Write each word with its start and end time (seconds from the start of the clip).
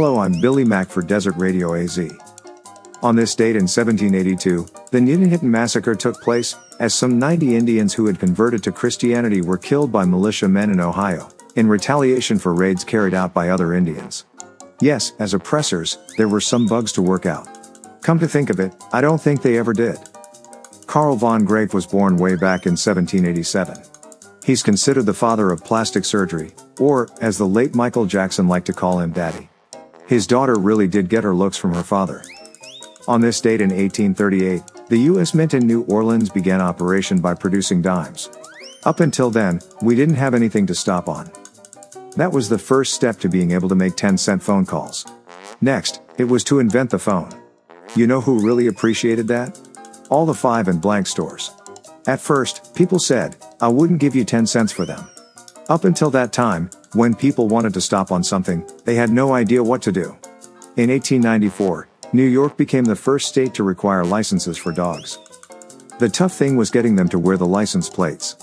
Hello, 0.00 0.20
I'm 0.20 0.40
Billy 0.40 0.64
Mack 0.64 0.90
for 0.90 1.02
Desert 1.02 1.34
Radio 1.38 1.74
AZ. 1.74 1.98
On 3.02 3.16
this 3.16 3.34
date 3.34 3.56
in 3.56 3.64
1782, 3.64 4.64
the 4.92 5.00
Gnadenhutten 5.00 5.42
Massacre 5.42 5.96
took 5.96 6.22
place, 6.22 6.54
as 6.78 6.94
some 6.94 7.18
90 7.18 7.56
Indians 7.56 7.94
who 7.94 8.06
had 8.06 8.20
converted 8.20 8.62
to 8.62 8.70
Christianity 8.70 9.40
were 9.40 9.58
killed 9.58 9.90
by 9.90 10.04
militia 10.04 10.46
men 10.46 10.70
in 10.70 10.78
Ohio, 10.78 11.28
in 11.56 11.66
retaliation 11.66 12.38
for 12.38 12.54
raids 12.54 12.84
carried 12.84 13.12
out 13.12 13.34
by 13.34 13.48
other 13.48 13.74
Indians. 13.74 14.24
Yes, 14.80 15.14
as 15.18 15.34
oppressors, 15.34 15.98
there 16.16 16.28
were 16.28 16.40
some 16.40 16.68
bugs 16.68 16.92
to 16.92 17.02
work 17.02 17.26
out. 17.26 17.48
Come 18.00 18.20
to 18.20 18.28
think 18.28 18.50
of 18.50 18.60
it, 18.60 18.72
I 18.92 19.00
don't 19.00 19.20
think 19.20 19.42
they 19.42 19.58
ever 19.58 19.72
did. 19.72 19.98
Carl 20.86 21.16
von 21.16 21.44
Graefe 21.44 21.74
was 21.74 21.88
born 21.88 22.18
way 22.18 22.36
back 22.36 22.66
in 22.66 22.76
1787. 22.76 23.76
He's 24.44 24.62
considered 24.62 25.06
the 25.06 25.12
father 25.12 25.50
of 25.50 25.64
plastic 25.64 26.04
surgery, 26.04 26.52
or, 26.78 27.08
as 27.20 27.36
the 27.36 27.48
late 27.48 27.74
Michael 27.74 28.06
Jackson 28.06 28.46
liked 28.46 28.66
to 28.66 28.72
call 28.72 29.00
him, 29.00 29.10
Daddy. 29.10 29.50
His 30.08 30.26
daughter 30.26 30.54
really 30.54 30.88
did 30.88 31.10
get 31.10 31.22
her 31.22 31.34
looks 31.34 31.58
from 31.58 31.74
her 31.74 31.82
father. 31.82 32.24
On 33.06 33.20
this 33.20 33.42
date 33.42 33.60
in 33.60 33.68
1838, 33.68 34.62
the 34.88 35.00
U.S. 35.00 35.34
Mint 35.34 35.52
in 35.52 35.66
New 35.66 35.82
Orleans 35.82 36.30
began 36.30 36.62
operation 36.62 37.20
by 37.20 37.34
producing 37.34 37.82
dimes. 37.82 38.30
Up 38.84 39.00
until 39.00 39.28
then, 39.28 39.60
we 39.82 39.94
didn't 39.94 40.14
have 40.14 40.32
anything 40.32 40.66
to 40.66 40.74
stop 40.74 41.10
on. 41.10 41.30
That 42.16 42.32
was 42.32 42.48
the 42.48 42.58
first 42.58 42.94
step 42.94 43.18
to 43.20 43.28
being 43.28 43.50
able 43.50 43.68
to 43.68 43.74
make 43.74 43.96
10 43.96 44.16
cent 44.16 44.42
phone 44.42 44.64
calls. 44.64 45.04
Next, 45.60 46.00
it 46.16 46.24
was 46.24 46.42
to 46.44 46.58
invent 46.58 46.88
the 46.88 46.98
phone. 46.98 47.28
You 47.94 48.06
know 48.06 48.22
who 48.22 48.40
really 48.40 48.66
appreciated 48.66 49.28
that? 49.28 49.60
All 50.08 50.24
the 50.24 50.32
five 50.32 50.68
and 50.68 50.80
blank 50.80 51.06
stores. 51.06 51.50
At 52.06 52.18
first, 52.18 52.74
people 52.74 52.98
said, 52.98 53.36
I 53.60 53.68
wouldn't 53.68 54.00
give 54.00 54.16
you 54.16 54.24
10 54.24 54.46
cents 54.46 54.72
for 54.72 54.86
them. 54.86 55.06
Up 55.68 55.84
until 55.84 56.08
that 56.10 56.32
time, 56.32 56.70
when 56.94 57.14
people 57.14 57.48
wanted 57.48 57.74
to 57.74 57.80
stop 57.80 58.10
on 58.10 58.24
something, 58.24 58.66
they 58.84 58.94
had 58.94 59.10
no 59.10 59.34
idea 59.34 59.62
what 59.62 59.82
to 59.82 59.92
do. 59.92 60.16
In 60.76 60.90
1894, 60.90 61.88
New 62.14 62.24
York 62.24 62.56
became 62.56 62.84
the 62.84 62.96
first 62.96 63.28
state 63.28 63.52
to 63.54 63.62
require 63.62 64.04
licenses 64.04 64.56
for 64.56 64.72
dogs. 64.72 65.18
The 65.98 66.08
tough 66.08 66.32
thing 66.32 66.56
was 66.56 66.70
getting 66.70 66.96
them 66.96 67.08
to 67.10 67.18
wear 67.18 67.36
the 67.36 67.46
license 67.46 67.90
plates. 67.90 68.36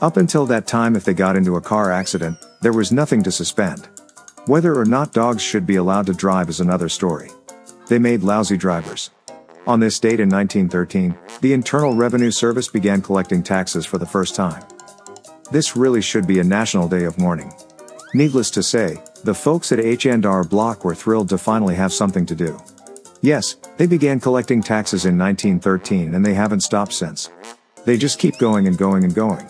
Up 0.00 0.16
until 0.16 0.46
that 0.46 0.68
time, 0.68 0.94
if 0.94 1.04
they 1.04 1.14
got 1.14 1.34
into 1.34 1.56
a 1.56 1.60
car 1.60 1.90
accident, 1.90 2.36
there 2.62 2.72
was 2.72 2.92
nothing 2.92 3.22
to 3.24 3.32
suspend. 3.32 3.88
Whether 4.46 4.78
or 4.78 4.84
not 4.84 5.12
dogs 5.12 5.42
should 5.42 5.66
be 5.66 5.76
allowed 5.76 6.06
to 6.06 6.14
drive 6.14 6.48
is 6.48 6.60
another 6.60 6.88
story. 6.88 7.30
They 7.88 7.98
made 7.98 8.22
lousy 8.22 8.56
drivers. 8.56 9.10
On 9.66 9.80
this 9.80 9.98
date 9.98 10.20
in 10.20 10.28
1913, 10.28 11.18
the 11.40 11.52
Internal 11.52 11.94
Revenue 11.94 12.30
Service 12.30 12.68
began 12.68 13.02
collecting 13.02 13.42
taxes 13.42 13.84
for 13.84 13.98
the 13.98 14.06
first 14.06 14.36
time. 14.36 14.62
This 15.50 15.76
really 15.76 16.02
should 16.02 16.26
be 16.26 16.38
a 16.38 16.44
national 16.44 16.88
day 16.88 17.04
of 17.04 17.18
mourning. 17.18 17.52
Needless 18.14 18.50
to 18.52 18.62
say, 18.62 19.02
the 19.24 19.34
folks 19.34 19.70
at 19.70 19.80
H&R 19.80 20.44
Block 20.44 20.84
were 20.84 20.94
thrilled 20.94 21.28
to 21.28 21.38
finally 21.38 21.74
have 21.74 21.92
something 21.92 22.24
to 22.26 22.34
do. 22.34 22.58
Yes, 23.20 23.56
they 23.76 23.86
began 23.86 24.18
collecting 24.18 24.62
taxes 24.62 25.04
in 25.04 25.18
1913 25.18 26.14
and 26.14 26.24
they 26.24 26.34
haven't 26.34 26.60
stopped 26.60 26.92
since. 26.94 27.30
They 27.84 27.98
just 27.98 28.18
keep 28.18 28.38
going 28.38 28.66
and 28.66 28.78
going 28.78 29.04
and 29.04 29.14
going. 29.14 29.46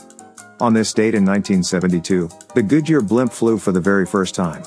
On 0.60 0.74
this 0.74 0.92
date 0.92 1.14
in 1.14 1.24
1972, 1.24 2.28
the 2.54 2.62
Goodyear 2.62 3.00
blimp 3.00 3.32
flew 3.32 3.58
for 3.58 3.70
the 3.70 3.80
very 3.80 4.04
first 4.04 4.34
time. 4.34 4.64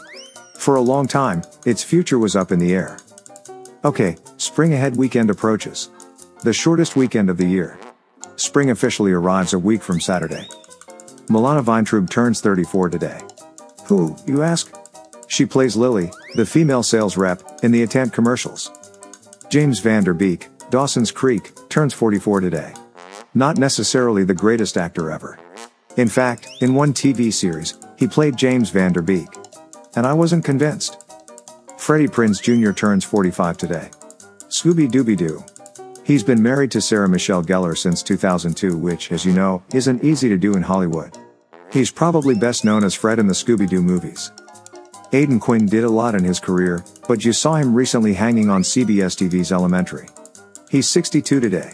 For 0.57 0.75
a 0.75 0.81
long 0.81 1.07
time, 1.07 1.41
its 1.65 1.83
future 1.83 2.19
was 2.19 2.35
up 2.35 2.51
in 2.51 2.59
the 2.59 2.73
air. 2.73 2.97
Okay, 3.83 4.15
spring 4.37 4.73
ahead 4.73 4.95
weekend 4.95 5.29
approaches. 5.29 5.89
The 6.43 6.53
shortest 6.53 6.95
weekend 6.95 7.29
of 7.29 7.37
the 7.37 7.47
year. 7.47 7.77
Spring 8.37 8.69
officially 8.69 9.11
arrives 9.11 9.53
a 9.53 9.59
week 9.59 9.81
from 9.81 9.99
Saturday. 9.99 10.47
Milana 11.27 11.63
Vayntrub 11.63 12.09
turns 12.09 12.39
34 12.39 12.89
today. 12.89 13.21
Who, 13.91 14.15
you 14.25 14.41
ask? 14.41 14.73
She 15.27 15.45
plays 15.45 15.75
Lily, 15.75 16.13
the 16.35 16.45
female 16.45 16.81
sales 16.81 17.17
rep, 17.17 17.43
in 17.61 17.73
the 17.73 17.83
AT&T 17.83 18.11
commercials. 18.11 18.71
James 19.49 19.79
Van 19.79 20.05
Der 20.05 20.13
Beek, 20.13 20.47
Dawson's 20.69 21.11
Creek, 21.11 21.51
turns 21.67 21.93
44 21.93 22.39
today. 22.39 22.73
Not 23.33 23.57
necessarily 23.57 24.23
the 24.23 24.33
greatest 24.33 24.77
actor 24.77 25.11
ever. 25.11 25.37
In 25.97 26.07
fact, 26.07 26.47
in 26.61 26.73
one 26.73 26.93
TV 26.93 27.33
series, 27.33 27.77
he 27.97 28.07
played 28.07 28.37
James 28.37 28.69
Van 28.69 28.93
Der 28.93 29.01
Beek. 29.01 29.27
And 29.97 30.07
I 30.07 30.13
wasn't 30.13 30.45
convinced. 30.45 30.95
Freddie 31.77 32.07
Prinze 32.07 32.41
Jr. 32.41 32.71
turns 32.71 33.03
45 33.03 33.57
today. 33.57 33.89
Scooby 34.47 34.89
Dooby 34.89 35.17
Doo. 35.17 35.43
He's 36.05 36.23
been 36.23 36.41
married 36.41 36.71
to 36.71 36.79
Sarah 36.79 37.09
Michelle 37.09 37.43
Gellar 37.43 37.77
since 37.77 38.01
2002, 38.03 38.77
which, 38.77 39.11
as 39.11 39.25
you 39.25 39.33
know, 39.33 39.61
isn't 39.73 40.01
easy 40.01 40.29
to 40.29 40.37
do 40.37 40.53
in 40.53 40.61
Hollywood. 40.61 41.17
He's 41.71 41.89
probably 41.89 42.35
best 42.35 42.65
known 42.65 42.83
as 42.83 42.93
Fred 42.93 43.17
in 43.17 43.27
the 43.27 43.33
Scooby 43.33 43.67
Doo 43.67 43.81
movies. 43.81 44.31
Aidan 45.13 45.39
Quinn 45.39 45.65
did 45.65 45.85
a 45.85 45.89
lot 45.89 46.15
in 46.15 46.23
his 46.23 46.39
career, 46.39 46.83
but 47.07 47.23
you 47.23 47.31
saw 47.31 47.55
him 47.55 47.73
recently 47.73 48.13
hanging 48.13 48.49
on 48.49 48.61
CBS 48.61 49.15
TV's 49.15 49.53
Elementary. 49.53 50.07
He's 50.69 50.89
62 50.89 51.39
today. 51.39 51.73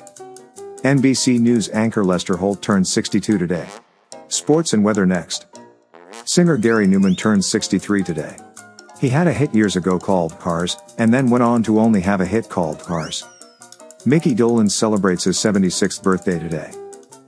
NBC 0.84 1.40
News 1.40 1.70
anchor 1.70 2.06
Lester 2.06 2.38
Holt 2.38 2.62
turns 2.62 2.92
62 2.92 3.40
today. 3.40 3.68
Sports 4.28 4.74
and 4.74 4.84
weather 4.84 5.08
next. 5.08 5.48
Singer 6.26 6.58
Gary 6.58 6.86
Numan 6.86 7.18
turns 7.18 7.48
63 7.48 8.04
today. 8.04 8.38
He 9.02 9.10
had 9.10 9.28
a 9.28 9.34
hit 9.34 9.54
years 9.56 9.76
ago 9.76 9.98
called 9.98 10.38
Cars, 10.40 10.78
and 11.00 11.12
then 11.12 11.32
went 11.32 11.44
on 11.44 11.64
to 11.64 11.80
only 11.80 12.02
have 12.02 12.22
a 12.22 12.26
hit 12.26 12.50
called 12.50 12.80
Cars. 12.80 13.24
Mickey 14.06 14.36
Dolenz 14.36 14.72
celebrates 14.72 15.24
his 15.24 15.38
76th 15.38 16.04
birthday 16.04 16.38
today. 16.38 16.72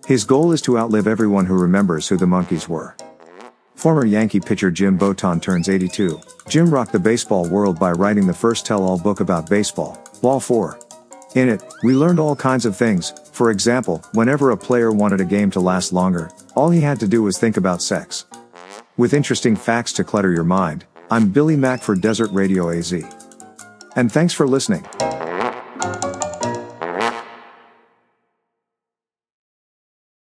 His 0.09 0.23
goal 0.23 0.53
is 0.53 0.61
to 0.63 0.75
outlive 0.75 1.05
everyone 1.05 1.45
who 1.45 1.55
remembers 1.55 2.07
who 2.07 2.17
the 2.17 2.25
Monkees 2.25 2.67
were. 2.67 2.95
Former 3.75 4.05
Yankee 4.05 4.39
pitcher 4.39 4.71
Jim 4.71 4.97
Bouton 4.97 5.39
turns 5.39 5.69
82. 5.69 6.19
Jim 6.47 6.73
rocked 6.73 6.93
the 6.93 6.97
baseball 6.97 7.47
world 7.47 7.77
by 7.77 7.91
writing 7.91 8.25
the 8.25 8.33
first 8.33 8.65
tell-all 8.65 8.97
book 8.97 9.19
about 9.19 9.51
baseball, 9.51 10.03
Ball 10.23 10.39
4. 10.39 10.79
In 11.35 11.47
it, 11.47 11.63
we 11.83 11.93
learned 11.93 12.19
all 12.19 12.35
kinds 12.35 12.65
of 12.65 12.75
things. 12.75 13.13
For 13.33 13.51
example, 13.51 14.03
whenever 14.13 14.49
a 14.49 14.57
player 14.57 14.91
wanted 14.91 15.21
a 15.21 15.25
game 15.25 15.51
to 15.51 15.59
last 15.59 15.93
longer, 15.93 16.31
all 16.55 16.71
he 16.71 16.81
had 16.81 16.99
to 17.01 17.07
do 17.07 17.21
was 17.21 17.37
think 17.37 17.55
about 17.55 17.83
sex. 17.83 18.25
With 18.97 19.13
interesting 19.13 19.55
facts 19.55 19.93
to 19.93 20.03
clutter 20.03 20.31
your 20.31 20.43
mind, 20.43 20.85
I'm 21.11 21.29
Billy 21.29 21.55
Mack 21.55 21.83
for 21.83 21.93
Desert 21.93 22.31
Radio 22.31 22.71
AZ. 22.71 22.93
And 23.95 24.11
thanks 24.11 24.33
for 24.33 24.47
listening. 24.47 24.87